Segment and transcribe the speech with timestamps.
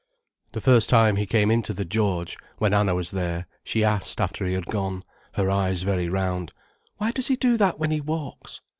[0.53, 4.47] The first time he came into the "George" when Anna was there, she asked, after
[4.47, 5.03] he had gone,
[5.35, 6.53] her eyes very round:
[6.97, 8.61] "Why does he do that when he walks?"